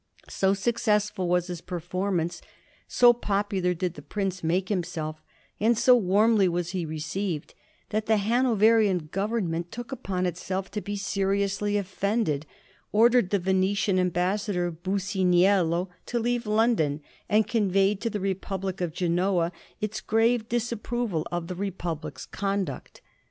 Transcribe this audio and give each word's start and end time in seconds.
So 0.29 0.55
successful 0.55 1.27
was 1.29 1.45
this 1.45 1.61
performance, 1.61 2.41
80 2.89 3.19
popular 3.21 3.73
did 3.75 3.93
the 3.93 4.01
prince 4.01 4.43
make 4.43 4.69
himself, 4.69 5.21
and 5.59 5.77
so 5.77 5.95
warmly 5.95 6.49
was 6.49 6.71
he 6.71 6.87
received, 6.87 7.53
that 7.89 8.07
the 8.07 8.17
Hanoverian 8.17 9.09
Government 9.11 9.71
took 9.71 9.91
upon 9.91 10.25
itself 10.25 10.71
to 10.71 10.81
be 10.81 10.95
seriously 10.95 11.77
offended, 11.77 12.47
ordered 12.91 13.29
the 13.29 13.37
Venetian 13.37 13.99
ambassador 13.99 14.71
Businiello 14.71 15.87
to 16.07 16.17
leave 16.17 16.47
London, 16.47 17.01
and 17.29 17.47
conveyed 17.47 18.01
to 18.01 18.09
the 18.09 18.19
Republic 18.19 18.81
of 18.81 18.93
Genoa 18.93 19.51
its 19.81 20.01
grave 20.01 20.49
disapproval 20.49 21.27
of 21.31 21.45
the 21.45 21.53
Re 21.53 21.69
public's 21.69 22.25
conduct. 22.25 23.01